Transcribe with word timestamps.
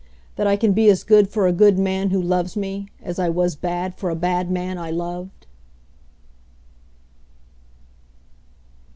that 0.35 0.47
I 0.47 0.55
can 0.55 0.71
be 0.73 0.89
as 0.89 1.03
good 1.03 1.29
for 1.29 1.45
a 1.45 1.51
good 1.53 1.77
man 1.77 2.09
who 2.09 2.19
loves 2.19 2.57
me, 2.57 2.87
as 3.03 3.19
I 3.19 3.29
was 3.29 3.55
bad 3.55 3.93
for 3.93 4.09
a 4.09 4.15
bad 4.15 4.49
man 4.49 4.79
I 4.79 4.89
loved! 4.89 5.45